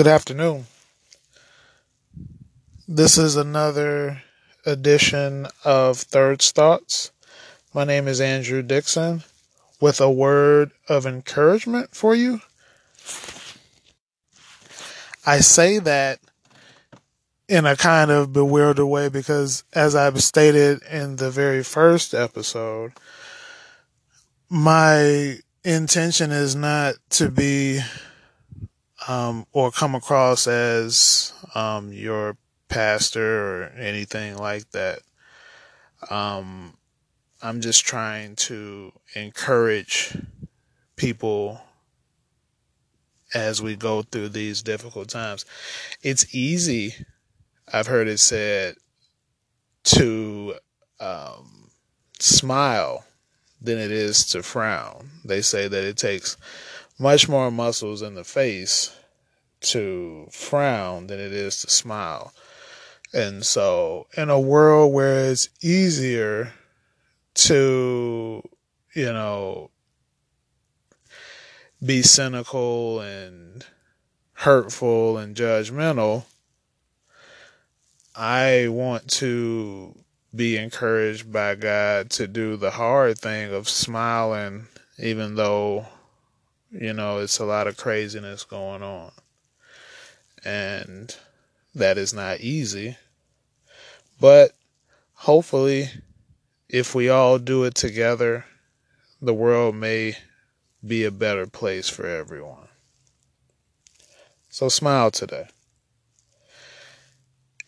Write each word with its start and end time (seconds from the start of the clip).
Good 0.00 0.06
afternoon. 0.06 0.64
This 2.88 3.18
is 3.18 3.36
another 3.36 4.22
edition 4.64 5.46
of 5.62 5.98
Thirds 5.98 6.52
Thoughts. 6.52 7.10
My 7.74 7.84
name 7.84 8.08
is 8.08 8.18
Andrew 8.18 8.62
Dixon 8.62 9.24
with 9.78 10.00
a 10.00 10.10
word 10.10 10.70
of 10.88 11.04
encouragement 11.04 11.94
for 11.94 12.14
you. 12.14 12.40
I 15.26 15.40
say 15.40 15.78
that 15.80 16.20
in 17.46 17.66
a 17.66 17.76
kind 17.76 18.10
of 18.10 18.32
bewildered 18.32 18.86
way 18.86 19.10
because, 19.10 19.64
as 19.74 19.94
I've 19.94 20.22
stated 20.22 20.82
in 20.90 21.16
the 21.16 21.30
very 21.30 21.62
first 21.62 22.14
episode, 22.14 22.92
my 24.48 25.40
intention 25.62 26.30
is 26.30 26.56
not 26.56 26.94
to 27.10 27.28
be 27.28 27.82
um, 29.08 29.46
or 29.52 29.70
come 29.70 29.94
across 29.94 30.46
as 30.46 31.32
um, 31.54 31.92
your 31.92 32.36
pastor 32.68 33.64
or 33.64 33.64
anything 33.78 34.36
like 34.36 34.70
that. 34.70 35.00
Um, 36.10 36.74
I'm 37.42 37.60
just 37.60 37.84
trying 37.84 38.36
to 38.36 38.92
encourage 39.14 40.16
people 40.96 41.60
as 43.34 43.62
we 43.62 43.76
go 43.76 44.02
through 44.02 44.30
these 44.30 44.62
difficult 44.62 45.08
times. 45.08 45.44
It's 46.02 46.34
easy, 46.34 46.94
I've 47.72 47.86
heard 47.86 48.08
it 48.08 48.18
said, 48.18 48.74
to 49.84 50.54
um, 50.98 51.70
smile 52.18 53.04
than 53.60 53.78
it 53.78 53.90
is 53.90 54.26
to 54.26 54.42
frown. 54.42 55.10
They 55.24 55.42
say 55.42 55.68
that 55.68 55.84
it 55.84 55.96
takes 55.96 56.36
much 57.00 57.28
more 57.28 57.50
muscles 57.50 58.02
in 58.02 58.14
the 58.14 58.24
face 58.24 58.94
to 59.60 60.28
frown 60.30 61.06
than 61.06 61.18
it 61.18 61.32
is 61.32 61.62
to 61.62 61.70
smile. 61.70 62.32
And 63.12 63.44
so, 63.44 64.06
in 64.16 64.28
a 64.28 64.38
world 64.38 64.92
where 64.92 65.30
it's 65.30 65.48
easier 65.62 66.52
to, 67.34 68.42
you 68.94 69.12
know, 69.12 69.70
be 71.84 72.02
cynical 72.02 73.00
and 73.00 73.64
hurtful 74.34 75.16
and 75.16 75.34
judgmental, 75.34 76.24
I 78.14 78.68
want 78.68 79.08
to 79.12 79.94
be 80.34 80.58
encouraged 80.58 81.32
by 81.32 81.54
God 81.54 82.10
to 82.10 82.28
do 82.28 82.56
the 82.56 82.72
hard 82.72 83.18
thing 83.18 83.52
of 83.52 83.68
smiling, 83.68 84.66
even 84.98 85.36
though, 85.36 85.86
you 86.70 86.92
know, 86.92 87.18
it's 87.18 87.38
a 87.38 87.44
lot 87.44 87.66
of 87.66 87.76
craziness 87.76 88.44
going 88.44 88.82
on. 88.82 89.12
And 90.44 91.14
that 91.74 91.98
is 91.98 92.14
not 92.14 92.40
easy. 92.40 92.96
But 94.20 94.52
hopefully, 95.14 95.90
if 96.68 96.94
we 96.94 97.08
all 97.08 97.38
do 97.38 97.64
it 97.64 97.74
together, 97.74 98.44
the 99.20 99.34
world 99.34 99.74
may 99.74 100.16
be 100.86 101.04
a 101.04 101.10
better 101.10 101.46
place 101.46 101.88
for 101.88 102.06
everyone. 102.06 102.68
So 104.48 104.68
smile 104.68 105.10
today. 105.10 105.48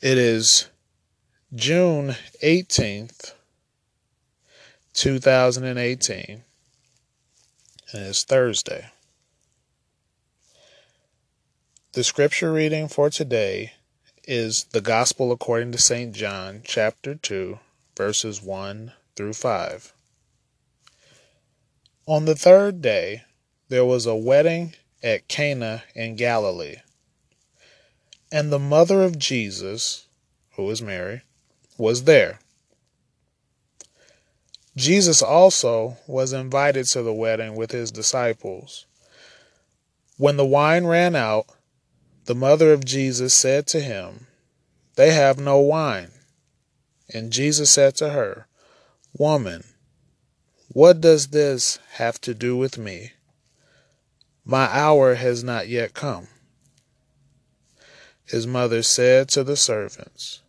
It 0.00 0.19
is 0.19 0.69
June 1.55 2.16
18th, 2.42 3.34
2018, 4.94 6.42
and 7.94 8.14
Thursday. 8.16 8.90
The 11.92 12.04
scripture 12.04 12.52
reading 12.52 12.88
for 12.88 13.10
today 13.10 13.72
is 14.24 14.64
the 14.72 14.80
Gospel 14.80 15.32
according 15.32 15.72
to 15.72 15.78
St. 15.78 16.14
John, 16.14 16.62
chapter 16.64 17.14
2, 17.14 17.58
verses 17.96 18.42
1 18.42 18.92
through 19.16 19.34
5. 19.34 19.92
On 22.06 22.25
the 22.25 22.34
third 22.34 22.81
day, 22.81 23.22
there 23.69 23.84
was 23.84 24.06
a 24.06 24.14
wedding 24.14 24.75
at 25.02 25.28
Cana 25.28 25.84
in 25.94 26.16
Galilee. 26.16 26.76
And 28.31 28.50
the 28.50 28.58
mother 28.58 29.02
of 29.02 29.19
Jesus, 29.19 30.06
who 30.52 30.70
is 30.70 30.81
Mary, 30.81 31.22
was 31.76 32.04
there. 32.04 32.38
Jesus 34.77 35.21
also 35.21 35.99
was 36.06 36.33
invited 36.33 36.87
to 36.87 37.03
the 37.03 37.12
wedding 37.12 37.55
with 37.55 37.72
his 37.72 37.91
disciples. 37.91 38.87
When 40.16 40.37
the 40.37 40.47
wine 40.47 40.87
ran 40.87 41.15
out, 41.15 41.47
the 42.25 42.34
mother 42.34 42.72
of 42.72 42.84
Jesus 42.84 43.34
said 43.34 43.66
to 43.69 43.81
him, 43.81 44.28
They 44.94 45.12
have 45.12 45.38
no 45.38 45.59
wine. 45.59 46.12
And 47.12 47.32
Jesus 47.32 47.71
said 47.71 47.97
to 47.97 48.11
her, 48.11 48.47
Woman, 49.12 49.65
what 50.69 51.03
does 51.03 51.28
this 51.28 51.78
have 51.94 52.19
to 52.22 52.32
do 52.32 52.56
with 52.56 52.78
me? 52.78 53.12
My 54.44 54.65
hour 54.65 55.16
has 55.16 55.44
not 55.44 55.69
yet 55.69 55.93
come. 55.93 56.28
His 58.25 58.47
mother 58.47 58.82
said 58.82 59.28
to 59.31 59.44
the 59.44 59.56
servants, 59.56 60.41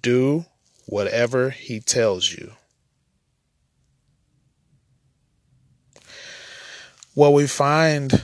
Do 0.00 0.44
whatever 0.86 1.50
he 1.50 1.80
tells 1.80 2.30
you. 2.32 2.52
What 7.18 7.32
we 7.32 7.48
find 7.48 8.22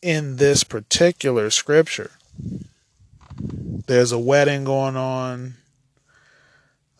in 0.00 0.36
this 0.36 0.62
particular 0.62 1.50
scripture, 1.50 2.12
there's 3.36 4.12
a 4.12 4.18
wedding 4.18 4.62
going 4.62 4.96
on. 4.96 5.54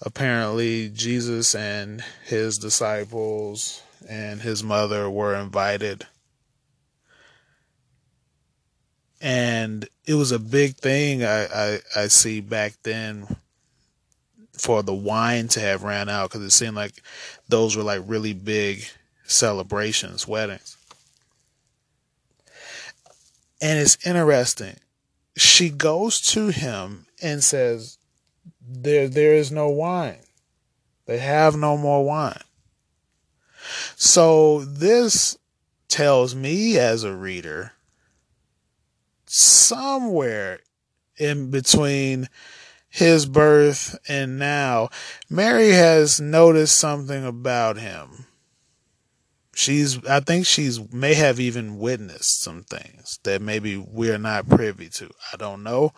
Apparently, 0.03 0.89
Jesus 0.89 1.55
and 1.55 2.03
his 2.25 2.59
disciples 2.59 3.85
and 4.09 4.41
his 4.41 4.65
mother 4.65 5.09
were 5.09 5.37
invited. 5.37 6.09
And 9.21 9.89
it 10.07 10.15
was 10.15 10.33
a 10.33 10.41
big 10.41 10.75
thing 10.75 11.23
I, 11.23 11.45
I, 11.45 11.79
I 11.95 12.07
see 12.09 12.41
back 12.41 12.73
then 12.83 13.29
for 14.55 14.83
the 14.83 14.93
wine 14.93 15.47
to 15.51 15.61
have 15.61 15.85
ran 15.85 16.09
out 16.09 16.31
because 16.31 16.43
it 16.45 16.51
seemed 16.51 16.75
like 16.75 17.01
those 17.49 17.77
were 17.77 17.85
like 17.85 18.03
really 18.07 18.33
big 18.33 18.85
celebrations, 19.23 20.27
weddings. 20.27 20.76
And 23.61 23.79
it's 23.79 24.05
interesting. 24.07 24.77
She 25.37 25.71
goes 25.71 26.21
to 26.33 26.49
him 26.49 27.07
and 27.23 27.43
says, 27.43 27.99
There 28.61 29.09
there 29.09 29.35
is 29.35 29.51
no 29.53 29.69
wine. 29.69 30.21
They 31.07 31.19
have 31.19 31.57
no 31.57 31.77
more 31.77 32.05
wine. 32.05 32.43
So 33.97 34.61
this 34.65 35.37
tells 35.89 36.35
me 36.35 36.79
as 36.79 37.05
a 37.05 37.15
reader 37.15 37.73
somewhere 39.27 40.61
in 41.17 41.51
between 41.51 42.29
his 42.89 43.27
birth 43.27 43.99
and 44.09 44.39
now, 44.39 44.89
Mary 45.29 45.71
has 45.71 46.21
noticed 46.21 46.77
something 46.77 47.25
about 47.25 47.77
him. 47.77 48.26
She's, 49.57 50.05
I 50.05 50.21
think 50.21 50.45
she's 50.45 50.93
may 50.93 51.15
have 51.15 51.41
even 51.41 51.79
witnessed 51.79 52.43
some 52.43 52.63
things 52.65 53.19
that 53.23 53.41
maybe 53.41 53.79
we're 53.79 54.19
not 54.19 54.51
privy 54.51 54.91
to. 54.91 55.11
I 55.33 55.39
don't 55.39 55.63
know. 55.63 55.95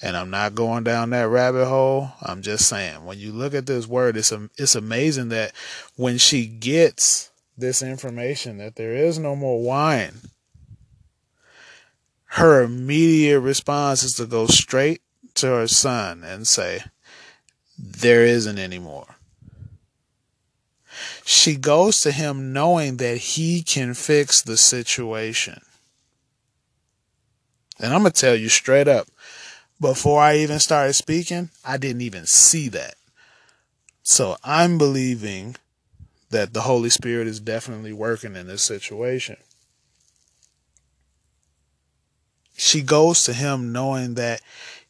And 0.00 0.16
I'm 0.16 0.30
not 0.30 0.54
going 0.54 0.84
down 0.84 1.10
that 1.10 1.28
rabbit 1.28 1.66
hole. 1.66 2.08
I'm 2.22 2.40
just 2.40 2.66
saying, 2.66 3.04
when 3.04 3.18
you 3.18 3.30
look 3.30 3.52
at 3.52 3.66
this 3.66 3.86
word, 3.86 4.16
it's, 4.16 4.32
it's 4.56 4.74
amazing 4.74 5.28
that 5.28 5.52
when 5.94 6.16
she 6.16 6.46
gets 6.46 7.30
this 7.58 7.82
information 7.82 8.56
that 8.56 8.76
there 8.76 8.94
is 8.94 9.18
no 9.18 9.36
more 9.36 9.62
wine, 9.62 10.14
her 12.24 12.62
immediate 12.62 13.40
response 13.40 14.02
is 14.02 14.14
to 14.14 14.24
go 14.24 14.46
straight 14.46 15.02
to 15.34 15.48
her 15.48 15.68
son 15.68 16.24
and 16.24 16.48
say, 16.48 16.80
There 17.78 18.24
isn't 18.24 18.58
any 18.58 18.78
more. 18.78 19.16
She 21.24 21.56
goes 21.56 22.00
to 22.00 22.12
him 22.12 22.52
knowing 22.52 22.96
that 22.96 23.16
he 23.18 23.62
can 23.62 23.94
fix 23.94 24.42
the 24.42 24.56
situation. 24.56 25.60
And 27.78 27.92
I'm 27.92 28.02
going 28.02 28.12
to 28.12 28.20
tell 28.20 28.36
you 28.36 28.48
straight 28.48 28.88
up, 28.88 29.08
before 29.80 30.20
I 30.20 30.36
even 30.36 30.58
started 30.60 30.92
speaking, 30.92 31.50
I 31.64 31.76
didn't 31.76 32.02
even 32.02 32.26
see 32.26 32.68
that. 32.68 32.94
So 34.02 34.36
I'm 34.44 34.78
believing 34.78 35.56
that 36.30 36.52
the 36.52 36.62
Holy 36.62 36.90
Spirit 36.90 37.26
is 37.26 37.40
definitely 37.40 37.92
working 37.92 38.36
in 38.36 38.46
this 38.46 38.62
situation. 38.62 39.36
She 42.56 42.82
goes 42.82 43.24
to 43.24 43.32
him 43.32 43.72
knowing 43.72 44.14
that 44.14 44.40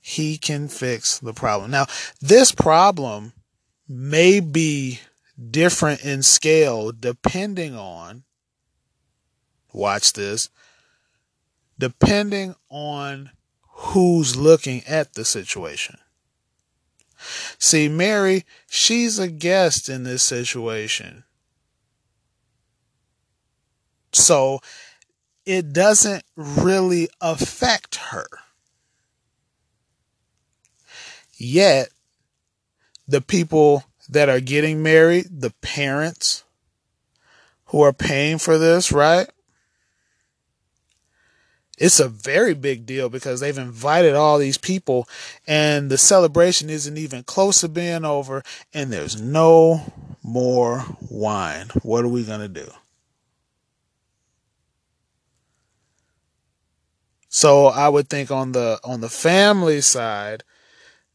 he 0.01 0.37
can 0.37 0.69
fix 0.69 1.19
the 1.19 1.33
problem. 1.33 1.71
Now, 1.71 1.87
this 2.21 2.53
problem 2.53 3.33
may 3.89 4.41
be 4.41 5.01
different 5.51 6.05
in 6.05 6.23
scale 6.23 6.93
depending 6.93 7.77
on, 7.77 8.25
watch 9.73 10.13
this, 10.13 10.51
depending 11.79 12.55
on 12.69 13.31
who's 13.69 14.37
looking 14.37 14.83
at 14.87 15.15
the 15.15 15.25
situation. 15.25 15.97
See, 17.59 17.89
Mary, 17.89 18.45
she's 18.69 19.19
a 19.19 19.29
guest 19.29 19.89
in 19.89 20.05
this 20.05 20.23
situation. 20.23 21.25
So 24.13 24.61
it 25.47 25.73
doesn't 25.73 26.25
really 26.37 27.09
affect 27.21 27.97
her. 27.97 28.27
Yet, 31.37 31.89
the 33.09 33.21
people 33.21 33.85
that 34.13 34.29
are 34.29 34.41
getting 34.41 34.83
married, 34.83 35.27
the 35.31 35.51
parents 35.63 36.45
who 37.67 37.81
are 37.81 37.93
paying 37.93 38.39
for 38.39 38.59
this, 38.59 38.93
right? 38.93 39.29
It's 41.79 41.99
a 41.99 42.09
very 42.09 42.55
big 42.55 42.85
deal 42.85 43.09
because 43.09 43.41
they've 43.41 43.57
invited 43.57 44.15
all 44.15 44.39
these 44.39 44.59
people 44.59 45.09
and 45.47 45.91
the 45.91 45.99
celebration 45.99 46.69
isn't 46.69 46.99
even 46.99 47.25
close 47.25 47.63
to 47.63 47.69
being 47.69 48.05
over 48.05 48.43
and 48.75 48.93
there's 48.93 49.21
no 49.21 49.93
more 50.23 50.85
wine. 51.11 51.69
What 51.83 52.05
are 52.05 52.09
we 52.09 52.25
going 52.25 52.41
to 52.41 52.49
do? 52.49 52.71
So 57.31 57.69
I 57.69 57.89
would 57.89 58.11
think 58.11 58.31
on 58.31 58.53
the 58.53 58.79
on 58.85 59.01
the 59.01 59.09
family 59.09 59.81
side, 59.81 60.45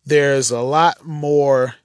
there's 0.04 0.50
a 0.50 0.62
lot 0.62 1.06
more 1.06 1.76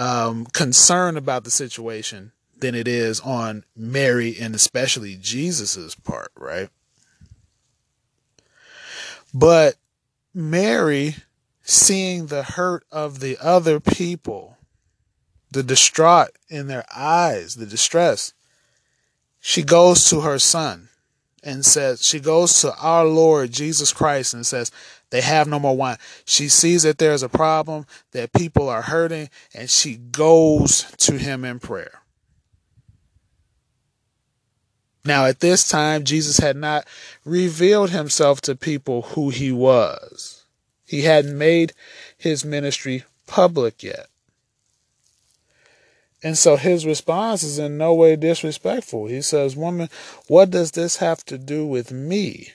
um, 0.00 0.46
concern 0.46 1.18
about 1.18 1.44
the 1.44 1.50
situation 1.50 2.32
than 2.58 2.74
it 2.74 2.88
is 2.88 3.20
on 3.20 3.64
Mary 3.76 4.34
and 4.40 4.54
especially 4.54 5.14
Jesus's 5.20 5.94
part, 5.94 6.32
right? 6.38 6.70
But 9.34 9.76
Mary, 10.32 11.16
seeing 11.60 12.26
the 12.26 12.42
hurt 12.42 12.84
of 12.90 13.20
the 13.20 13.36
other 13.42 13.78
people, 13.78 14.56
the 15.50 15.62
distraught 15.62 16.30
in 16.48 16.66
their 16.66 16.86
eyes, 16.96 17.56
the 17.56 17.66
distress, 17.66 18.32
she 19.38 19.62
goes 19.62 20.08
to 20.08 20.20
her 20.20 20.38
son 20.38 20.88
and 21.42 21.62
says, 21.64 22.02
she 22.02 22.20
goes 22.20 22.58
to 22.62 22.74
our 22.76 23.04
Lord 23.04 23.52
Jesus 23.52 23.92
Christ 23.92 24.32
and 24.32 24.46
says, 24.46 24.70
they 25.10 25.20
have 25.20 25.48
no 25.48 25.58
more 25.58 25.76
wine. 25.76 25.98
She 26.24 26.48
sees 26.48 26.84
that 26.84 26.98
there's 26.98 27.22
a 27.22 27.28
problem, 27.28 27.86
that 28.12 28.32
people 28.32 28.68
are 28.68 28.82
hurting, 28.82 29.28
and 29.54 29.68
she 29.68 29.96
goes 29.96 30.90
to 30.98 31.18
him 31.18 31.44
in 31.44 31.58
prayer. 31.58 32.00
Now, 35.04 35.26
at 35.26 35.40
this 35.40 35.68
time, 35.68 36.04
Jesus 36.04 36.38
had 36.38 36.56
not 36.56 36.86
revealed 37.24 37.90
himself 37.90 38.40
to 38.42 38.54
people 38.54 39.02
who 39.02 39.30
he 39.30 39.50
was. 39.50 40.44
He 40.86 41.02
hadn't 41.02 41.38
made 41.38 41.72
his 42.18 42.44
ministry 42.44 43.04
public 43.26 43.82
yet. 43.82 44.06
And 46.22 46.36
so 46.36 46.56
his 46.56 46.84
response 46.84 47.42
is 47.42 47.58
in 47.58 47.78
no 47.78 47.94
way 47.94 48.14
disrespectful. 48.16 49.06
He 49.06 49.22
says, 49.22 49.56
Woman, 49.56 49.88
what 50.26 50.50
does 50.50 50.72
this 50.72 50.96
have 50.96 51.24
to 51.26 51.38
do 51.38 51.66
with 51.66 51.90
me? 51.90 52.50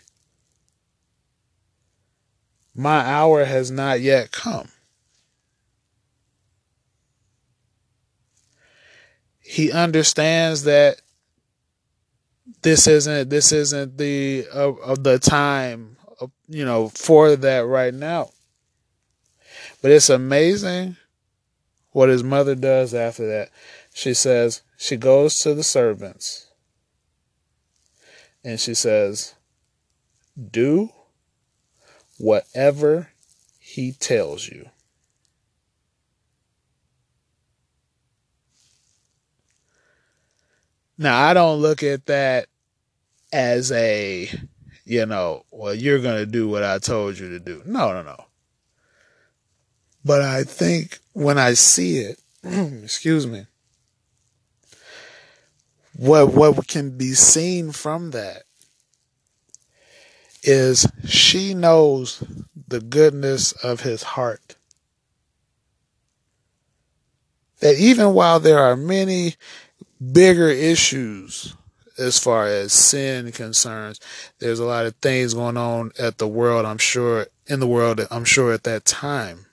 My 2.76 3.00
hour 3.00 3.46
has 3.46 3.72
not 3.72 4.02
yet 4.02 4.32
come. 4.32 4.68
He 9.40 9.72
understands 9.72 10.64
that 10.64 11.02
this 12.62 12.88
isn't 12.88 13.30
this 13.30 13.52
isn't 13.52 13.98
the 13.98 14.48
of 14.52 15.04
the 15.04 15.20
time 15.20 15.96
you 16.48 16.66
know 16.66 16.90
for 16.90 17.36
that 17.36 17.66
right 17.66 17.94
now. 17.94 18.32
But 19.82 19.92
it's 19.92 20.10
amazing 20.10 20.98
what 21.92 22.10
his 22.10 22.24
mother 22.24 22.56
does 22.56 22.94
after 22.94 23.28
that. 23.28 23.52
She 23.94 24.14
says, 24.14 24.64
she 24.78 24.98
goes 24.98 25.38
to 25.40 25.54
the 25.54 25.64
servants 25.64 26.48
and 28.44 28.60
she 28.60 28.74
says, 28.74 29.36
Do 30.52 30.90
whatever 32.18 33.10
he 33.60 33.92
tells 33.92 34.48
you. 34.48 34.70
Now, 40.98 41.22
I 41.22 41.34
don't 41.34 41.62
look 41.62 41.84
at 41.84 42.06
that 42.06 42.48
as 43.34 43.72
a, 43.72 44.30
you 44.86 45.06
know, 45.06 45.44
well, 45.52 45.74
you're 45.74 46.00
going 46.00 46.18
to 46.18 46.26
do 46.26 46.48
what 46.48 46.64
I 46.64 46.80
told 46.80 47.20
you 47.20 47.30
to 47.30 47.40
do. 47.40 47.62
No, 47.66 47.92
no, 47.92 48.02
no. 48.02 48.26
But 50.06 50.22
I 50.22 50.44
think 50.44 51.00
when 51.14 51.38
I 51.38 51.54
see 51.54 51.98
it, 51.98 52.20
excuse 52.44 53.26
me, 53.28 53.48
what 55.98 56.34
what 56.34 56.68
can 56.68 56.98
be 56.98 57.14
seen 57.14 57.72
from 57.72 58.12
that 58.12 58.44
is 60.48 60.88
she 61.08 61.54
knows 61.54 62.24
the 62.68 62.80
goodness 62.80 63.52
of 63.52 63.82
his 63.82 64.04
heart. 64.04 64.56
That 67.60 67.76
even 67.78 68.14
while 68.14 68.40
there 68.40 68.60
are 68.60 68.76
many 68.76 69.36
bigger 70.12 70.50
issues 70.50 71.56
as 71.98 72.20
far 72.20 72.48
as 72.48 72.74
sin 72.74 73.32
concerns, 73.32 74.00
there's 74.40 74.60
a 74.60 74.66
lot 74.66 74.86
of 74.86 74.96
things 74.98 75.34
going 75.34 75.58
on 75.58 75.92
at 75.98 76.18
the 76.18 76.28
world, 76.28 76.66
I'm 76.66 76.78
sure, 76.78 77.28
in 77.48 77.60
the 77.60 77.68
world, 77.68 78.02
I'm 78.12 78.26
sure 78.26 78.54
at 78.54 78.64
that 78.64 78.86
time. 78.86 79.46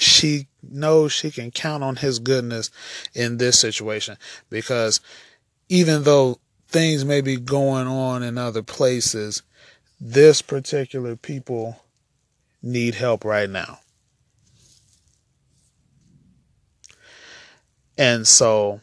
she 0.00 0.46
knows 0.62 1.12
she 1.12 1.30
can 1.30 1.50
count 1.50 1.82
on 1.82 1.96
his 1.96 2.18
goodness 2.18 2.70
in 3.14 3.36
this 3.36 3.58
situation 3.58 4.16
because 4.48 5.00
even 5.68 6.04
though 6.04 6.38
things 6.70 7.04
may 7.04 7.20
be 7.20 7.36
going 7.36 7.88
on 7.88 8.22
in 8.22 8.38
other 8.38 8.62
places, 8.62 9.42
this 10.00 10.40
particular 10.40 11.16
people 11.16 11.82
need 12.62 12.94
help 12.94 13.24
right 13.24 13.50
now. 13.50 13.80
And 17.98 18.26
so 18.26 18.80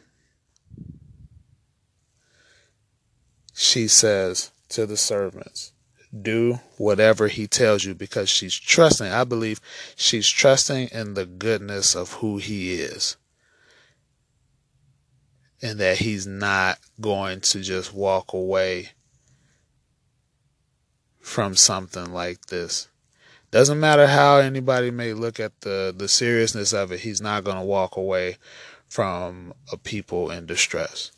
she 3.54 3.88
says 3.88 4.50
to 4.68 4.86
the 4.86 4.96
servants, 4.96 5.72
do 6.22 6.60
whatever 6.76 7.28
he 7.28 7.46
tells 7.46 7.84
you 7.84 7.94
because 7.94 8.28
she's 8.28 8.54
trusting. 8.54 9.08
I 9.08 9.24
believe 9.24 9.60
she's 9.96 10.28
trusting 10.28 10.88
in 10.88 11.14
the 11.14 11.26
goodness 11.26 11.94
of 11.94 12.12
who 12.14 12.36
he 12.36 12.74
is. 12.74 13.16
And 15.60 15.78
that 15.80 15.98
he's 15.98 16.26
not 16.26 16.78
going 17.00 17.40
to 17.40 17.60
just 17.60 17.92
walk 17.92 18.32
away 18.32 18.90
from 21.20 21.56
something 21.56 22.12
like 22.12 22.46
this. 22.46 22.88
Doesn't 23.50 23.80
matter 23.80 24.06
how 24.06 24.38
anybody 24.38 24.90
may 24.90 25.14
look 25.14 25.40
at 25.40 25.62
the, 25.62 25.94
the 25.96 26.08
seriousness 26.08 26.72
of 26.72 26.92
it, 26.92 27.00
he's 27.00 27.20
not 27.20 27.44
going 27.44 27.56
to 27.56 27.64
walk 27.64 27.96
away 27.96 28.36
from 28.88 29.52
a 29.72 29.76
people 29.76 30.30
in 30.30 30.46
distress. 30.46 31.12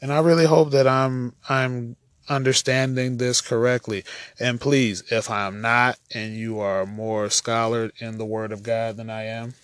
And 0.00 0.12
I 0.12 0.20
really 0.20 0.46
hope 0.46 0.70
that 0.70 0.86
I'm 0.86 1.34
I'm 1.48 1.96
understanding 2.28 3.16
this 3.16 3.40
correctly. 3.40 4.04
And 4.38 4.60
please, 4.60 5.02
if 5.10 5.30
I'm 5.30 5.60
not 5.60 5.98
and 6.14 6.34
you 6.34 6.60
are 6.60 6.86
more 6.86 7.28
scholared 7.30 7.92
in 7.98 8.18
the 8.18 8.24
word 8.24 8.52
of 8.52 8.62
God 8.62 8.96
than 8.96 9.10
I 9.10 9.24
am, 9.24 9.54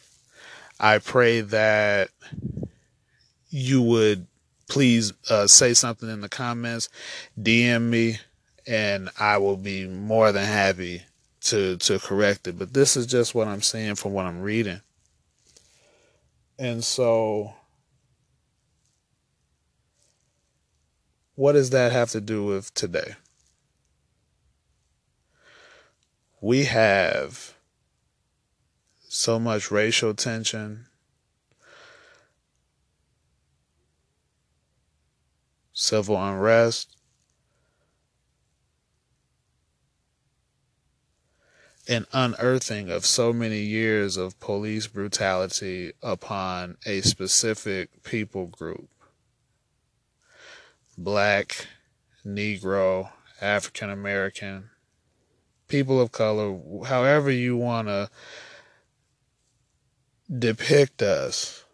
I 0.78 0.98
pray 0.98 1.40
that 1.40 2.10
you 3.50 3.82
would 3.82 4.26
please 4.68 5.12
uh, 5.28 5.46
say 5.46 5.74
something 5.74 6.08
in 6.08 6.22
the 6.22 6.28
comments, 6.28 6.88
DM 7.40 7.90
me, 7.90 8.18
and 8.66 9.10
I 9.18 9.38
will 9.38 9.56
be 9.56 9.86
more 9.86 10.32
than 10.32 10.46
happy 10.46 11.02
to 11.42 11.76
to 11.76 11.98
correct 11.98 12.46
it. 12.46 12.58
But 12.58 12.72
this 12.72 12.96
is 12.96 13.06
just 13.06 13.34
what 13.34 13.48
I'm 13.48 13.62
seeing 13.62 13.96
from 13.96 14.12
what 14.12 14.26
I'm 14.26 14.40
reading. 14.40 14.80
And 16.58 16.82
so 16.84 17.54
What 21.42 21.54
does 21.54 21.70
that 21.70 21.90
have 21.90 22.12
to 22.12 22.20
do 22.20 22.44
with 22.44 22.72
today? 22.72 23.16
We 26.40 26.66
have 26.66 27.54
so 29.08 29.40
much 29.40 29.72
racial 29.72 30.14
tension, 30.14 30.86
civil 35.72 36.16
unrest. 36.16 36.96
an 41.88 42.06
unearthing 42.12 42.88
of 42.88 43.04
so 43.04 43.32
many 43.32 43.62
years 43.62 44.16
of 44.16 44.38
police 44.38 44.86
brutality 44.86 45.92
upon 46.04 46.76
a 46.86 47.00
specific 47.00 48.04
people 48.04 48.46
group 48.46 48.88
black, 50.96 51.66
Negro, 52.24 53.10
African 53.40 53.90
American, 53.90 54.70
people 55.68 56.00
of 56.00 56.12
color, 56.12 56.58
however 56.86 57.30
you 57.30 57.56
want 57.56 57.88
to 57.88 58.10
depict 60.38 61.02
us. 61.02 61.64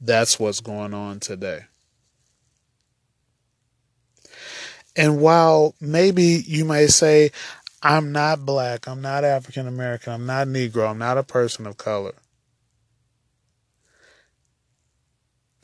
That's 0.00 0.38
what's 0.38 0.60
going 0.60 0.94
on 0.94 1.20
today. 1.20 1.64
And 4.96 5.20
while 5.20 5.74
maybe 5.80 6.44
you 6.46 6.64
may 6.64 6.86
say, 6.86 7.30
I'm 7.82 8.12
not 8.12 8.46
black, 8.46 8.86
I'm 8.86 9.02
not 9.02 9.24
African 9.24 9.66
American, 9.66 10.12
I'm 10.12 10.26
not 10.26 10.46
Negro, 10.46 10.88
I'm 10.88 10.98
not 10.98 11.18
a 11.18 11.22
person 11.22 11.66
of 11.66 11.76
color. 11.76 12.14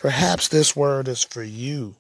Perhaps 0.01 0.49
this 0.49 0.75
word 0.75 1.09
is 1.09 1.23
for 1.23 1.43
you. 1.43 1.97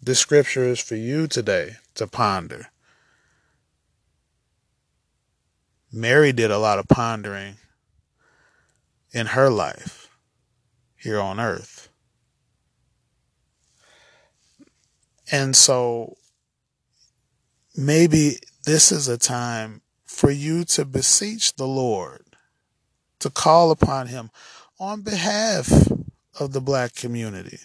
This 0.00 0.20
scripture 0.20 0.62
is 0.62 0.78
for 0.78 0.94
you 0.94 1.26
today 1.26 1.78
to 1.96 2.06
ponder. 2.06 2.68
Mary 5.92 6.32
did 6.32 6.52
a 6.52 6.58
lot 6.58 6.78
of 6.78 6.86
pondering 6.86 7.56
in 9.10 9.26
her 9.26 9.50
life 9.50 10.08
here 10.94 11.18
on 11.18 11.40
earth. 11.40 11.88
And 15.32 15.56
so 15.56 16.16
maybe 17.76 18.36
this 18.64 18.92
is 18.92 19.08
a 19.08 19.18
time 19.18 19.82
for 20.04 20.30
you 20.30 20.62
to 20.66 20.84
beseech 20.84 21.56
the 21.56 21.66
Lord, 21.66 22.36
to 23.18 23.30
call 23.30 23.72
upon 23.72 24.06
Him 24.06 24.30
on 24.78 25.02
behalf 25.02 25.90
of 26.38 26.52
the 26.52 26.60
black 26.60 26.94
community. 26.94 27.58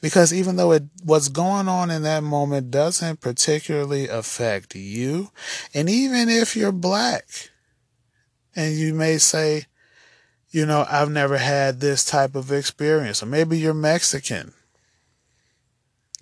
Because 0.00 0.32
even 0.32 0.56
though 0.56 0.72
it, 0.72 0.84
what's 1.04 1.28
going 1.28 1.68
on 1.68 1.90
in 1.90 2.02
that 2.02 2.22
moment 2.22 2.70
doesn't 2.70 3.20
particularly 3.20 4.08
affect 4.08 4.74
you, 4.74 5.30
and 5.72 5.88
even 5.88 6.28
if 6.28 6.56
you're 6.56 6.72
black, 6.72 7.50
and 8.54 8.74
you 8.74 8.94
may 8.94 9.18
say, 9.18 9.66
you 10.50 10.66
know, 10.66 10.86
I've 10.88 11.10
never 11.10 11.38
had 11.38 11.80
this 11.80 12.04
type 12.04 12.34
of 12.34 12.50
experience, 12.50 13.22
or 13.22 13.26
maybe 13.26 13.58
you're 13.58 13.74
Mexican, 13.74 14.52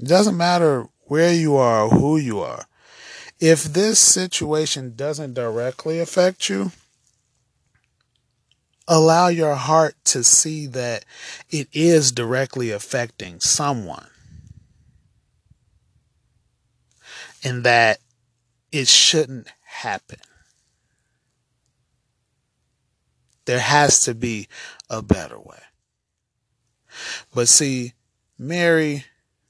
it 0.01 0.09
doesn't 0.09 0.37
matter 0.37 0.87
where 1.03 1.33
you 1.33 1.57
are 1.57 1.85
or 1.85 1.91
who 1.91 2.17
you 2.17 2.41
are. 2.41 2.67
If 3.41 3.65
this 3.65 3.99
situation 3.99 4.95
doesn't 4.97 5.35
directly 5.35 6.01
affect 6.01 6.49
you, 6.49 6.73
allow 8.87 9.29
your 9.29 9.55
heart 9.55 9.95
to 10.05 10.23
see 10.23 10.67
that 10.67 11.05
it 11.51 11.69
is 11.73 12.13
directly 12.13 12.71
affecting 12.71 13.41
someone 13.41 14.09
and 17.43 17.65
that 17.65 17.99
it 18.73 18.89
shouldn't 18.89 19.49
happen. 19.63 20.19
There 23.47 23.61
has 23.61 24.05
to 24.05 24.15
be 24.15 24.49
a 24.89 25.03
better 25.03 25.39
way. 25.39 25.61
But 27.35 27.49
see, 27.49 27.93
Mary 28.39 29.05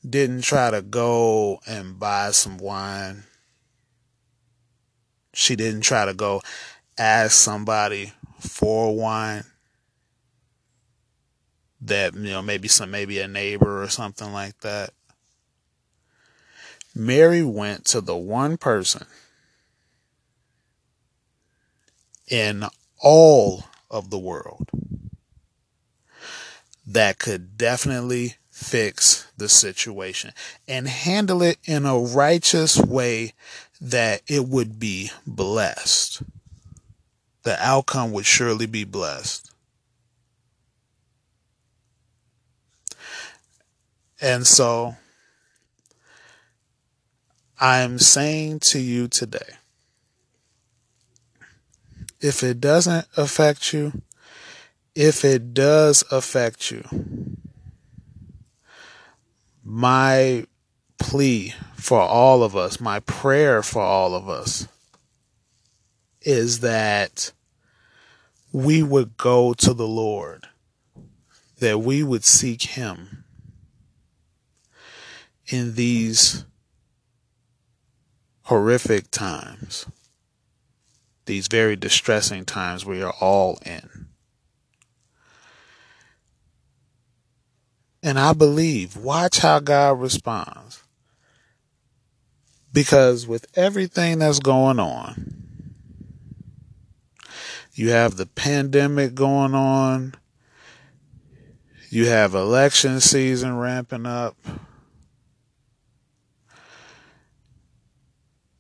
didn't 0.09 0.43
try 0.43 0.71
to 0.71 0.83
go 0.83 1.61
and 1.67 1.99
buy 1.99 2.33
some 2.33 2.59
wine. 2.59 3.25
She 5.33 5.57
didn't 5.57 5.83
try 5.83 6.05
to 6.05 6.15
go 6.15 6.43
ask 6.99 7.33
somebody 7.33 8.13
for 8.47 8.95
one 8.95 9.45
that, 11.81 12.15
you 12.15 12.31
know, 12.31 12.43
maybe 12.43 12.69
some, 12.69 12.91
maybe 12.91 13.21
a 13.21 13.29
neighbor 13.29 13.83
or 13.83 13.89
something 13.89 14.33
like 14.33 14.59
that. 14.61 14.91
Mary 16.95 17.43
went 17.43 17.85
to 17.87 18.01
the 18.01 18.17
one 18.17 18.57
person 18.57 19.07
in 22.29 22.65
all 23.01 23.65
of 23.91 24.11
the 24.11 24.19
world 24.19 24.71
that 26.87 27.19
could 27.19 27.59
definitely 27.59 28.37
fix 28.51 29.27
the 29.37 29.49
situation 29.49 30.33
and 30.69 30.87
handle 30.87 31.43
it 31.43 31.59
in 31.65 31.85
a 31.85 31.99
righteous 31.99 32.79
way 32.79 33.33
that 33.81 34.23
it 34.29 34.49
would 34.49 34.79
be 34.79 35.11
blessed. 35.27 36.23
The 37.45 37.57
outcome 37.63 38.13
would 38.13 38.27
surely 38.27 38.67
be 38.67 38.85
blessed. 38.85 39.51
And 44.21 44.47
so 44.47 44.97
I'm 47.61 47.99
saying 47.99 48.61
to 48.71 48.81
you 48.81 49.09
today 49.09 49.57
if 52.21 52.43
it 52.43 52.59
doesn't 52.59 53.07
affect 53.19 53.75
you, 53.75 54.01
if 54.95 55.27
it 55.27 55.53
does 55.53 56.03
affect 56.11 56.71
you, 56.71 56.83
my 59.63 60.47
plea 60.99 61.55
for 61.77 62.01
all 62.01 62.43
of 62.43 62.57
us, 62.57 62.81
my 62.81 63.01
prayer 63.01 63.63
for 63.63 63.83
all 63.83 64.15
of 64.15 64.27
us 64.29 64.69
is 66.25 66.61
that 66.61 67.33
we 68.53 68.83
would 68.83 69.17
go 69.17 69.55
to 69.55 69.75
the 69.75 69.87
Lord, 69.87 70.49
that 71.59 71.81
we 71.81 72.03
would 72.03 72.25
seek 72.25 72.63
Him 72.63 73.25
in 75.47 75.75
these 75.75 76.45
horrific 78.43 79.11
times, 79.11 79.87
these 81.27 81.49
very 81.49 81.77
distressing 81.77 82.45
times 82.45 82.85
we 82.85 83.03
are 83.03 83.15
all 83.21 83.59
in. 83.65 84.09
And 88.03 88.19
I 88.19 88.35
believe, 88.35 88.99
watch 88.99 89.39
how 89.39 89.61
God 89.61 89.99
responds. 89.99 90.83
Because 92.71 93.27
with 93.27 93.47
everything 93.55 94.19
that's 94.19 94.41
going 94.41 94.79
on, 94.79 95.44
you 97.75 97.91
have 97.91 98.17
the 98.17 98.27
pandemic 98.27 99.15
going 99.15 99.55
on, 99.55 100.15
you 101.91 102.07
have 102.07 102.35
election 102.35 103.01
season 103.01 103.57
ramping 103.57 104.07
up. 104.07 104.37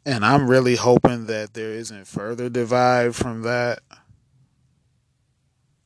And 0.07 0.25
I'm 0.25 0.49
really 0.49 0.77
hoping 0.77 1.27
that 1.27 1.55
there 1.55 1.71
isn't 1.71 2.07
further 2.07 2.49
divide 2.51 3.17
from 3.17 3.43
that. 3.43 3.81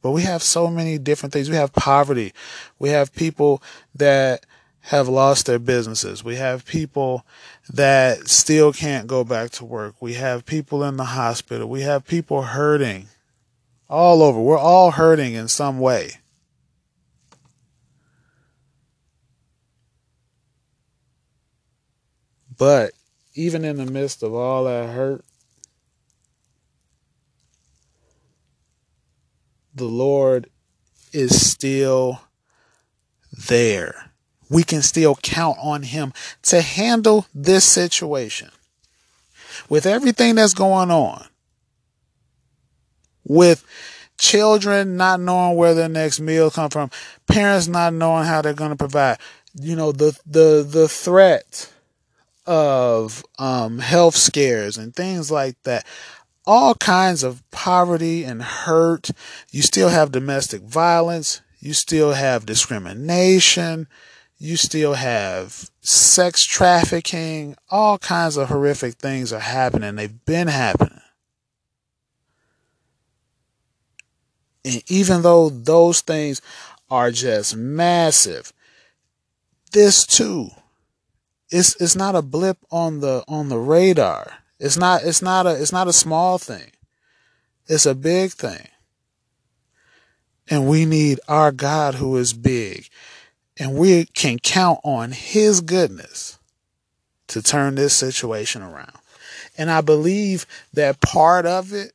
But 0.02 0.10
we 0.10 0.22
have 0.22 0.42
so 0.42 0.68
many 0.68 0.98
different 0.98 1.32
things. 1.32 1.50
We 1.50 1.56
have 1.56 1.72
poverty. 1.72 2.32
We 2.78 2.88
have 2.88 3.14
people 3.14 3.62
that 3.94 4.44
have 4.80 5.08
lost 5.08 5.46
their 5.46 5.58
businesses. 5.58 6.24
We 6.24 6.36
have 6.36 6.64
people 6.64 7.26
that 7.68 8.28
still 8.28 8.72
can't 8.72 9.06
go 9.06 9.22
back 9.22 9.50
to 9.52 9.64
work. 9.64 9.96
We 10.00 10.14
have 10.14 10.46
people 10.46 10.82
in 10.82 10.96
the 10.96 11.04
hospital. 11.04 11.68
We 11.68 11.82
have 11.82 12.06
people 12.06 12.42
hurting 12.42 13.08
all 13.88 14.22
over. 14.22 14.40
We're 14.40 14.58
all 14.58 14.92
hurting 14.92 15.34
in 15.34 15.48
some 15.48 15.78
way. 15.78 16.12
But 22.56 22.92
even 23.34 23.64
in 23.64 23.76
the 23.76 23.86
midst 23.86 24.22
of 24.22 24.34
all 24.34 24.64
that 24.64 24.90
hurt, 24.90 25.24
the 29.74 29.84
Lord 29.84 30.50
is 31.12 31.48
still 31.48 32.20
there. 33.48 34.10
We 34.50 34.64
can 34.64 34.82
still 34.82 35.14
count 35.22 35.56
on 35.62 35.84
Him 35.84 36.12
to 36.42 36.62
handle 36.62 37.26
this 37.32 37.64
situation. 37.64 38.50
With 39.68 39.86
everything 39.86 40.34
that's 40.34 40.54
going 40.54 40.90
on, 40.90 41.26
with 43.28 43.64
children 44.18 44.96
not 44.96 45.20
knowing 45.20 45.56
where 45.56 45.74
their 45.74 45.88
next 45.88 46.18
meal 46.18 46.50
come 46.50 46.70
from, 46.70 46.90
parents 47.28 47.68
not 47.68 47.92
knowing 47.92 48.24
how 48.24 48.42
they're 48.42 48.54
going 48.54 48.70
to 48.70 48.76
provide, 48.76 49.18
you 49.54 49.76
know, 49.76 49.92
the, 49.92 50.18
the, 50.26 50.66
the 50.68 50.88
threat 50.88 51.72
of, 52.46 53.22
um, 53.38 53.78
health 53.78 54.16
scares 54.16 54.76
and 54.76 54.94
things 54.96 55.30
like 55.30 55.62
that 55.62 55.86
all 56.46 56.74
kinds 56.76 57.22
of 57.22 57.42
poverty 57.50 58.24
and 58.24 58.42
hurt. 58.42 59.10
You 59.50 59.60
still 59.60 59.90
have 59.90 60.10
domestic 60.10 60.62
violence. 60.62 61.42
You 61.60 61.74
still 61.74 62.12
have 62.14 62.46
discrimination. 62.46 63.86
you 64.38 64.56
still 64.56 64.94
have 64.94 65.68
sex 65.80 66.44
trafficking, 66.44 67.56
all 67.70 67.98
kinds 67.98 68.36
of 68.36 68.48
horrific 68.48 68.94
things 68.94 69.32
are 69.32 69.40
happening. 69.40 69.96
They've 69.96 70.24
been 70.24 70.46
happening. 70.46 70.97
And 74.64 74.82
even 74.90 75.22
though 75.22 75.48
those 75.48 76.00
things 76.00 76.42
are 76.90 77.10
just 77.10 77.56
massive, 77.56 78.52
this 79.72 80.06
too 80.06 80.50
it's 81.50 81.80
it's 81.80 81.96
not 81.96 82.14
a 82.14 82.22
blip 82.22 82.58
on 82.70 83.00
the 83.00 83.24
on 83.28 83.48
the 83.48 83.58
radar. 83.58 84.34
It's 84.58 84.76
not 84.76 85.02
it's 85.04 85.22
not 85.22 85.46
a 85.46 85.60
it's 85.60 85.72
not 85.72 85.88
a 85.88 85.92
small 85.92 86.38
thing. 86.38 86.72
It's 87.66 87.86
a 87.86 87.94
big 87.94 88.32
thing. 88.32 88.68
And 90.50 90.68
we 90.68 90.86
need 90.86 91.20
our 91.28 91.52
God 91.52 91.96
who 91.96 92.16
is 92.16 92.32
big. 92.32 92.88
And 93.58 93.76
we 93.76 94.06
can 94.06 94.38
count 94.38 94.80
on 94.84 95.12
his 95.12 95.60
goodness 95.60 96.38
to 97.28 97.42
turn 97.42 97.74
this 97.74 97.94
situation 97.94 98.62
around. 98.62 98.92
And 99.58 99.70
I 99.70 99.80
believe 99.80 100.46
that 100.72 101.00
part 101.00 101.44
of 101.44 101.72
it 101.72 101.92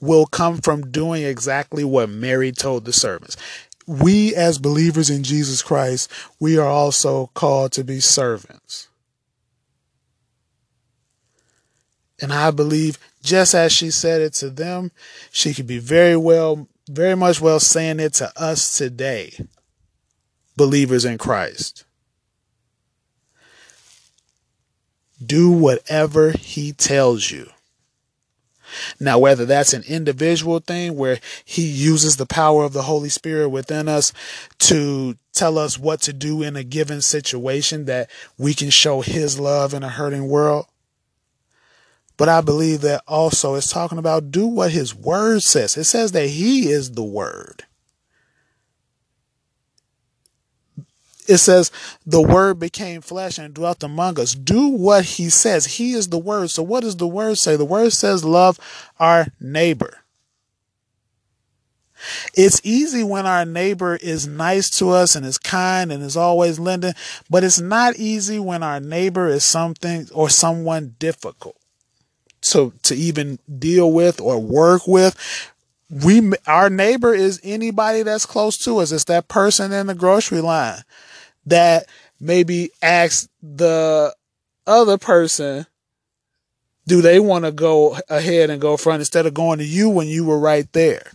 will 0.00 0.26
come 0.26 0.58
from 0.58 0.90
doing 0.90 1.22
exactly 1.22 1.84
what 1.84 2.08
Mary 2.08 2.52
told 2.52 2.84
the 2.84 2.92
servants. 2.92 3.36
We 3.86 4.34
as 4.34 4.58
believers 4.58 5.10
in 5.10 5.22
Jesus 5.22 5.62
Christ, 5.62 6.10
we 6.40 6.58
are 6.58 6.68
also 6.68 7.30
called 7.34 7.72
to 7.72 7.84
be 7.84 8.00
servants. 8.00 8.88
And 12.20 12.32
I 12.32 12.50
believe 12.50 12.98
just 13.22 13.54
as 13.54 13.72
she 13.72 13.90
said 13.90 14.20
it 14.20 14.32
to 14.34 14.50
them, 14.50 14.90
she 15.30 15.52
could 15.52 15.66
be 15.66 15.78
very 15.78 16.16
well, 16.16 16.68
very 16.88 17.14
much 17.14 17.40
well 17.40 17.60
saying 17.60 18.00
it 18.00 18.14
to 18.14 18.32
us 18.40 18.76
today, 18.76 19.34
believers 20.56 21.04
in 21.04 21.18
Christ. 21.18 21.84
Do 25.24 25.50
whatever 25.50 26.30
he 26.30 26.72
tells 26.72 27.30
you. 27.30 27.50
Now, 29.00 29.18
whether 29.18 29.44
that's 29.44 29.72
an 29.72 29.84
individual 29.88 30.60
thing 30.60 30.96
where 30.96 31.20
he 31.44 31.66
uses 31.66 32.16
the 32.16 32.26
power 32.26 32.64
of 32.64 32.72
the 32.72 32.82
Holy 32.82 33.08
Spirit 33.08 33.48
within 33.50 33.88
us 33.88 34.12
to 34.60 35.16
tell 35.32 35.58
us 35.58 35.78
what 35.78 36.00
to 36.02 36.12
do 36.12 36.42
in 36.42 36.56
a 36.56 36.64
given 36.64 37.00
situation 37.00 37.84
that 37.84 38.10
we 38.38 38.54
can 38.54 38.70
show 38.70 39.02
his 39.02 39.38
love 39.38 39.74
in 39.74 39.82
a 39.82 39.88
hurting 39.88 40.28
world, 40.28 40.66
but 42.16 42.28
I 42.28 42.40
believe 42.40 42.80
that 42.80 43.02
also 43.06 43.54
it's 43.54 43.70
talking 43.70 43.98
about 43.98 44.30
do 44.30 44.46
what 44.46 44.72
his 44.72 44.94
word 44.94 45.42
says. 45.42 45.76
It 45.76 45.84
says 45.84 46.12
that 46.12 46.28
he 46.28 46.68
is 46.70 46.92
the 46.92 47.04
word. 47.04 47.64
It 51.28 51.38
says 51.38 51.70
the 52.06 52.22
word 52.22 52.58
became 52.58 53.00
flesh 53.00 53.38
and 53.38 53.54
dwelt 53.54 53.82
among 53.82 54.18
us. 54.20 54.34
Do 54.34 54.68
what 54.68 55.04
he 55.04 55.28
says. 55.28 55.66
He 55.66 55.92
is 55.92 56.08
the 56.08 56.18
word. 56.18 56.50
So 56.50 56.62
what 56.62 56.80
does 56.82 56.96
the 56.96 57.06
word 57.06 57.38
say? 57.38 57.56
The 57.56 57.64
word 57.64 57.92
says 57.92 58.24
love 58.24 58.58
our 58.98 59.28
neighbor. 59.40 59.98
It's 62.34 62.60
easy 62.62 63.02
when 63.02 63.26
our 63.26 63.44
neighbor 63.44 63.96
is 63.96 64.26
nice 64.26 64.68
to 64.78 64.90
us 64.90 65.16
and 65.16 65.24
is 65.24 65.38
kind 65.38 65.90
and 65.90 66.02
is 66.02 66.16
always 66.16 66.58
lending, 66.58 66.92
but 67.30 67.42
it's 67.42 67.60
not 67.60 67.96
easy 67.96 68.38
when 68.38 68.62
our 68.62 68.80
neighbor 68.80 69.28
is 69.28 69.44
something 69.44 70.08
or 70.12 70.28
someone 70.28 70.94
difficult 70.98 71.56
to 72.42 72.72
to 72.82 72.94
even 72.94 73.38
deal 73.58 73.92
with 73.92 74.20
or 74.20 74.38
work 74.38 74.86
with 74.86 75.16
we 75.90 76.32
our 76.46 76.68
neighbor 76.68 77.14
is 77.14 77.40
anybody 77.42 78.02
that's 78.02 78.26
close 78.26 78.56
to 78.58 78.78
us 78.78 78.92
it's 78.92 79.04
that 79.04 79.28
person 79.28 79.72
in 79.72 79.86
the 79.86 79.94
grocery 79.94 80.40
line 80.40 80.82
that 81.46 81.86
maybe 82.20 82.70
ask 82.82 83.28
the 83.42 84.14
other 84.66 84.98
person 84.98 85.66
do 86.86 87.02
they 87.02 87.18
want 87.18 87.44
to 87.44 87.52
go 87.52 87.98
ahead 88.08 88.48
and 88.48 88.60
go 88.60 88.76
front 88.76 89.00
instead 89.00 89.26
of 89.26 89.34
going 89.34 89.58
to 89.58 89.64
you 89.64 89.88
when 89.88 90.06
you 90.06 90.24
were 90.24 90.38
right 90.38 90.72
there 90.72 91.10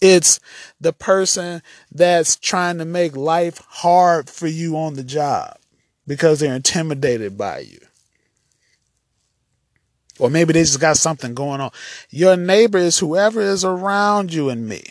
it's 0.00 0.38
the 0.80 0.92
person 0.92 1.62
that's 1.90 2.36
trying 2.36 2.78
to 2.78 2.84
make 2.84 3.16
life 3.16 3.62
hard 3.68 4.28
for 4.28 4.46
you 4.46 4.76
on 4.76 4.94
the 4.94 5.04
job 5.04 5.56
because 6.06 6.40
they're 6.40 6.54
intimidated 6.54 7.38
by 7.38 7.58
you 7.60 7.78
or 10.18 10.30
maybe 10.30 10.52
they 10.52 10.62
just 10.62 10.80
got 10.80 10.96
something 10.96 11.34
going 11.34 11.60
on. 11.60 11.70
Your 12.10 12.36
neighbor 12.36 12.78
is 12.78 12.98
whoever 12.98 13.40
is 13.40 13.64
around 13.64 14.32
you 14.32 14.48
and 14.48 14.68
me. 14.68 14.82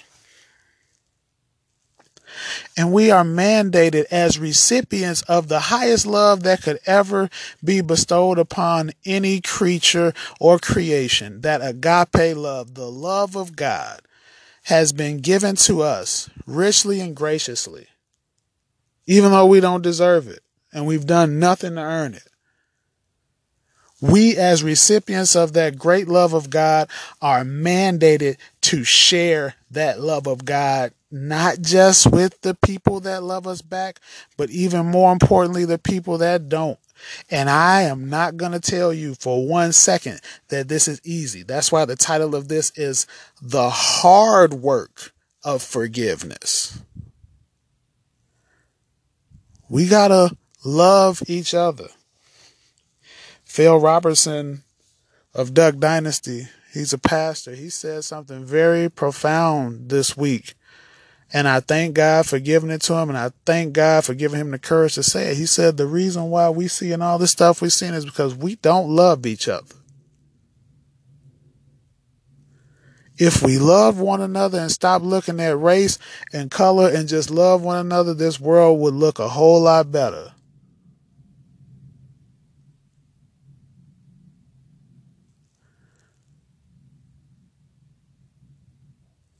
And 2.77 2.91
we 2.91 3.11
are 3.11 3.23
mandated 3.23 4.05
as 4.11 4.39
recipients 4.39 5.21
of 5.23 5.47
the 5.47 5.59
highest 5.59 6.05
love 6.05 6.43
that 6.43 6.61
could 6.61 6.79
ever 6.85 7.29
be 7.63 7.81
bestowed 7.81 8.39
upon 8.39 8.91
any 9.05 9.41
creature 9.41 10.13
or 10.39 10.59
creation. 10.59 11.41
That 11.41 11.61
agape 11.61 12.35
love, 12.35 12.73
the 12.75 12.89
love 12.89 13.35
of 13.35 13.55
God, 13.55 14.01
has 14.63 14.93
been 14.93 15.19
given 15.19 15.55
to 15.57 15.81
us 15.81 16.29
richly 16.45 16.99
and 16.99 17.15
graciously, 17.15 17.87
even 19.05 19.31
though 19.31 19.45
we 19.45 19.59
don't 19.59 19.81
deserve 19.81 20.27
it 20.27 20.41
and 20.71 20.87
we've 20.87 21.05
done 21.05 21.39
nothing 21.39 21.75
to 21.75 21.81
earn 21.81 22.13
it 22.13 22.27
we 24.03 24.35
as 24.35 24.65
recipients 24.65 25.33
of 25.33 25.53
that 25.53 25.79
great 25.79 26.09
love 26.09 26.33
of 26.33 26.49
God 26.49 26.89
are 27.21 27.45
mandated 27.45 28.35
to 28.63 28.83
share 28.83 29.55
that 29.71 30.01
love 30.01 30.27
of 30.27 30.43
God, 30.43 30.91
not 31.09 31.61
just 31.61 32.11
with 32.11 32.41
the 32.41 32.53
people 32.53 32.99
that 32.99 33.23
love 33.23 33.47
us 33.47 33.61
back, 33.61 34.01
but 34.35 34.49
even 34.49 34.87
more 34.87 35.13
importantly, 35.13 35.63
the 35.63 35.77
people 35.77 36.17
that 36.17 36.49
don't. 36.49 36.77
And 37.31 37.49
I 37.49 37.83
am 37.83 38.09
not 38.09 38.35
going 38.35 38.51
to 38.51 38.59
tell 38.59 38.93
you 38.93 39.15
for 39.15 39.47
one 39.47 39.71
second 39.71 40.19
that 40.49 40.67
this 40.67 40.89
is 40.89 40.99
easy. 41.05 41.43
That's 41.43 41.71
why 41.71 41.85
the 41.85 41.95
title 41.95 42.35
of 42.35 42.49
this 42.49 42.73
is 42.75 43.07
The 43.41 43.69
Hard 43.69 44.55
Work 44.55 45.13
of 45.45 45.61
Forgiveness. 45.61 46.77
We 49.69 49.87
got 49.87 50.09
to 50.09 50.35
love 50.65 51.23
each 51.27 51.53
other. 51.53 51.87
Phil 53.53 53.79
Robertson 53.79 54.63
of 55.31 55.53
Duck 55.53 55.77
Dynasty, 55.77 56.47
he's 56.73 56.91
a 56.91 56.97
pastor. 56.97 57.53
He 57.53 57.69
said 57.69 58.03
something 58.03 58.43
very 58.43 58.89
profound 58.89 59.89
this 59.89 60.17
week. 60.17 60.55
And 61.31 61.47
I 61.47 61.59
thank 61.59 61.93
God 61.93 62.25
for 62.25 62.39
giving 62.39 62.71
it 62.71 62.81
to 62.81 62.95
him. 62.95 63.09
And 63.09 63.17
I 63.17 63.29
thank 63.45 63.73
God 63.73 64.05
for 64.05 64.15
giving 64.15 64.39
him 64.39 64.49
the 64.49 64.57
courage 64.57 64.95
to 64.95 65.03
say 65.03 65.27
it. 65.29 65.37
He 65.37 65.45
said 65.45 65.77
the 65.77 65.85
reason 65.85 66.31
why 66.31 66.49
we 66.49 66.67
see 66.67 66.91
and 66.93 67.03
all 67.03 67.19
this 67.19 67.29
stuff 67.29 67.61
we're 67.61 67.69
seeing 67.69 67.93
is 67.93 68.05
because 68.05 68.33
we 68.33 68.55
don't 68.55 68.89
love 68.89 69.23
each 69.27 69.47
other. 69.47 69.75
If 73.19 73.43
we 73.43 73.59
love 73.59 73.99
one 73.99 74.21
another 74.21 74.57
and 74.57 74.71
stop 74.71 75.03
looking 75.03 75.39
at 75.39 75.59
race 75.59 75.99
and 76.33 76.49
color 76.49 76.89
and 76.89 77.07
just 77.07 77.29
love 77.29 77.61
one 77.61 77.77
another, 77.77 78.15
this 78.15 78.39
world 78.39 78.79
would 78.79 78.95
look 78.95 79.19
a 79.19 79.29
whole 79.29 79.61
lot 79.61 79.91
better. 79.91 80.32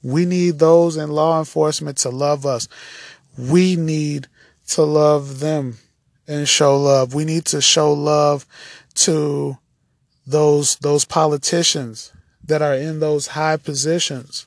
We 0.04 0.26
need 0.26 0.60
those 0.60 0.98
in 0.98 1.10
law 1.10 1.40
enforcement 1.40 1.98
to 2.00 2.10
love 2.10 2.46
us. 2.46 2.68
We 3.38 3.76
need 3.76 4.28
to 4.68 4.84
love 4.84 5.40
them 5.40 5.78
and 6.28 6.48
show 6.48 6.80
love. 6.80 7.14
We 7.14 7.26
need 7.26 7.46
to 7.46 7.62
show 7.62 7.94
love 7.94 8.46
to 8.96 9.58
those 10.28 10.76
those 10.78 11.06
politicians 11.06 12.12
that 12.46 12.62
are 12.62 12.76
in 12.76 13.00
those 13.00 13.28
high 13.28 13.58
positions. 13.58 14.46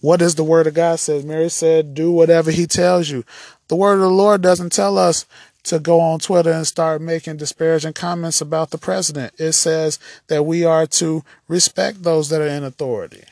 What 0.00 0.18
does 0.18 0.34
the 0.34 0.44
word 0.44 0.66
of 0.66 0.74
God 0.74 0.98
says? 0.98 1.24
Mary 1.24 1.48
said, 1.48 1.94
"Do 1.94 2.10
whatever 2.10 2.50
he 2.50 2.66
tells 2.66 3.08
you." 3.08 3.24
The 3.68 3.76
word 3.76 3.94
of 3.94 4.00
the 4.00 4.10
Lord 4.10 4.42
doesn't 4.42 4.72
tell 4.72 4.98
us 4.98 5.24
to 5.64 5.80
go 5.80 6.00
on 6.00 6.20
Twitter 6.20 6.52
and 6.52 6.66
start 6.66 7.00
making 7.00 7.38
disparaging 7.38 7.92
comments 7.92 8.40
about 8.40 8.70
the 8.70 8.78
president. 8.78 9.34
It 9.38 9.52
says 9.52 9.98
that 10.28 10.44
we 10.44 10.64
are 10.64 10.86
to 10.86 11.24
respect 11.48 12.04
those 12.04 12.28
that 12.28 12.40
are 12.40 12.46
in 12.46 12.62
authority. 12.62 13.24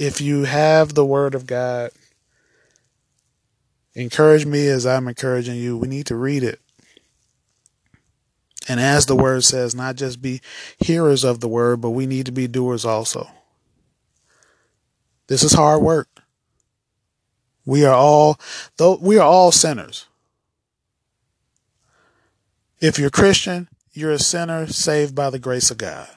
If 0.00 0.18
you 0.18 0.44
have 0.44 0.94
the 0.94 1.04
word 1.04 1.34
of 1.34 1.46
God, 1.46 1.90
encourage 3.94 4.46
me 4.46 4.66
as 4.66 4.86
I'm 4.86 5.06
encouraging 5.06 5.56
you. 5.56 5.76
We 5.76 5.88
need 5.88 6.06
to 6.06 6.16
read 6.16 6.42
it. 6.42 6.58
And 8.66 8.80
as 8.80 9.04
the 9.04 9.14
word 9.14 9.44
says, 9.44 9.74
not 9.74 9.96
just 9.96 10.22
be 10.22 10.40
hearers 10.78 11.22
of 11.22 11.40
the 11.40 11.48
word, 11.48 11.82
but 11.82 11.90
we 11.90 12.06
need 12.06 12.24
to 12.26 12.32
be 12.32 12.46
doers 12.46 12.86
also. 12.86 13.28
This 15.26 15.42
is 15.42 15.52
hard 15.52 15.82
work. 15.82 16.08
We 17.66 17.84
are 17.84 17.94
all, 17.94 18.40
though 18.78 18.96
we 19.02 19.18
are 19.18 19.28
all 19.28 19.52
sinners. 19.52 20.06
If 22.80 22.98
you're 22.98 23.10
Christian, 23.10 23.68
You're 23.92 24.12
a 24.12 24.18
sinner 24.20 24.68
saved 24.68 25.14
by 25.16 25.30
the 25.30 25.40
grace 25.40 25.70
of 25.70 25.78
God. 25.78 26.08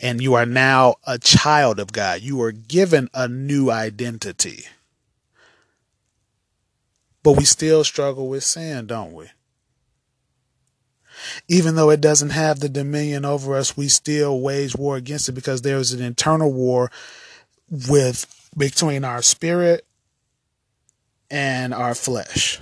And 0.00 0.20
you 0.20 0.34
are 0.34 0.46
now 0.46 0.96
a 1.06 1.18
child 1.18 1.78
of 1.78 1.92
God. 1.92 2.20
You 2.22 2.40
are 2.42 2.52
given 2.52 3.08
a 3.14 3.28
new 3.28 3.70
identity. 3.70 4.64
But 7.22 7.32
we 7.32 7.44
still 7.44 7.84
struggle 7.84 8.28
with 8.28 8.44
sin, 8.44 8.86
don't 8.86 9.12
we? 9.12 9.30
Even 11.48 11.74
though 11.74 11.90
it 11.90 12.00
doesn't 12.00 12.30
have 12.30 12.60
the 12.60 12.68
dominion 12.68 13.24
over 13.24 13.56
us, 13.56 13.76
we 13.76 13.88
still 13.88 14.40
wage 14.40 14.76
war 14.76 14.96
against 14.96 15.28
it 15.28 15.32
because 15.32 15.62
there 15.62 15.78
is 15.78 15.92
an 15.92 16.02
internal 16.02 16.52
war 16.52 16.90
with 17.70 18.26
between 18.56 19.04
our 19.04 19.22
spirit 19.22 19.86
and 21.30 21.72
our 21.72 21.94
flesh. 21.94 22.60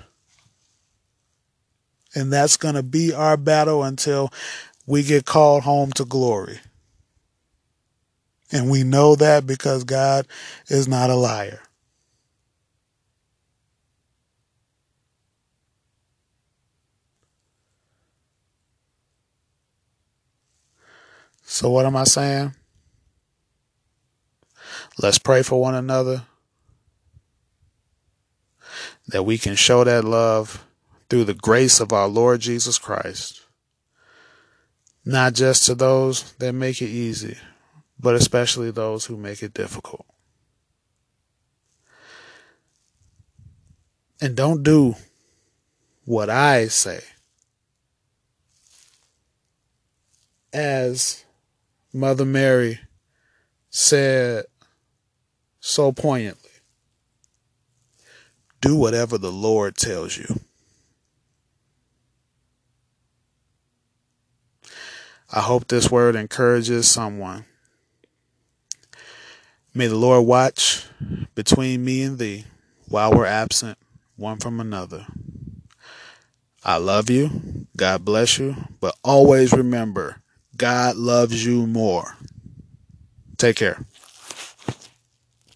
And 2.14 2.32
that's 2.32 2.56
going 2.56 2.74
to 2.74 2.82
be 2.82 3.12
our 3.12 3.36
battle 3.36 3.82
until 3.82 4.30
we 4.86 5.02
get 5.02 5.24
called 5.24 5.62
home 5.62 5.92
to 5.92 6.04
glory. 6.04 6.60
And 8.52 8.70
we 8.70 8.84
know 8.84 9.16
that 9.16 9.46
because 9.46 9.82
God 9.82 10.26
is 10.68 10.86
not 10.86 11.08
a 11.08 11.16
liar. 11.16 11.60
So, 21.44 21.70
what 21.70 21.86
am 21.86 21.96
I 21.96 22.04
saying? 22.04 22.54
Let's 24.98 25.18
pray 25.18 25.42
for 25.42 25.60
one 25.60 25.74
another 25.74 26.22
that 29.08 29.24
we 29.24 29.38
can 29.38 29.54
show 29.54 29.84
that 29.84 30.04
love 30.04 30.64
through 31.10 31.24
the 31.24 31.34
grace 31.34 31.80
of 31.80 31.92
our 31.92 32.08
Lord 32.08 32.40
Jesus 32.40 32.78
Christ. 32.78 33.42
Not 35.04 35.34
just 35.34 35.66
to 35.66 35.74
those 35.74 36.32
that 36.34 36.52
make 36.52 36.80
it 36.80 36.88
easy, 36.88 37.36
but 38.02 38.14
especially 38.14 38.70
those 38.70 39.06
who 39.06 39.16
make 39.16 39.42
it 39.42 39.54
difficult. 39.54 40.04
And 44.20 44.36
don't 44.36 44.62
do 44.62 44.96
what 46.04 46.28
I 46.28 46.66
say 46.66 47.00
as 50.52 51.24
Mother 51.92 52.24
Mary 52.24 52.80
said 53.70 54.44
so 55.60 55.92
poignantly 55.92 56.50
do 58.62 58.76
whatever 58.76 59.18
the 59.18 59.32
Lord 59.32 59.76
tells 59.76 60.16
you. 60.16 60.40
I 65.30 65.40
hope 65.40 65.66
this 65.66 65.90
word 65.90 66.14
encourages 66.14 66.88
someone. 66.88 67.44
May 69.74 69.86
the 69.86 69.96
Lord 69.96 70.26
watch 70.26 70.84
between 71.34 71.82
me 71.84 72.02
and 72.02 72.18
thee 72.18 72.44
while 72.88 73.12
we're 73.12 73.24
absent 73.24 73.78
one 74.16 74.38
from 74.38 74.60
another. 74.60 75.06
I 76.62 76.76
love 76.76 77.08
you. 77.08 77.66
God 77.76 78.04
bless 78.04 78.38
you. 78.38 78.54
But 78.80 78.94
always 79.02 79.52
remember, 79.52 80.20
God 80.56 80.96
loves 80.96 81.44
you 81.46 81.66
more. 81.66 82.16
Take 83.38 83.56
care. 83.56 83.84